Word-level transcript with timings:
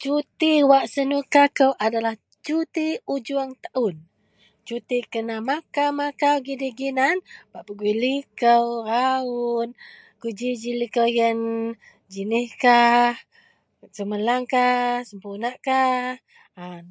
Suti 0.00 0.50
wak 0.70 0.84
senuka 0.92 1.42
kou 1.58 1.72
adalah 1.86 2.14
suti 2.46 2.86
ujong 3.14 3.52
taon. 3.64 3.96
Suti 4.66 4.96
kena 5.12 5.36
makau-makau 5.48 6.36
gidi-ginan 6.46 7.16
bak 7.52 7.64
pegui 7.66 7.94
liko 8.02 8.56
rawon 8.90 9.68
kujiji 10.20 10.70
liko 10.80 11.02
iyen 11.12 11.40
jinih 12.12 12.48
kah, 12.62 13.14
cermelang 13.94 14.44
kah 14.52 14.90
sempurna 15.08 15.50
kah 15.66 16.06
aan. 16.62 16.86